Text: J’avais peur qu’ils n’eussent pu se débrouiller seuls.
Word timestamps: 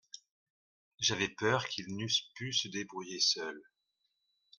J’avais 0.97 1.29
peur 1.29 1.67
qu’ils 1.67 1.95
n’eussent 1.95 2.31
pu 2.33 2.51
se 2.53 2.67
débrouiller 2.67 3.19
seuls. 3.19 3.61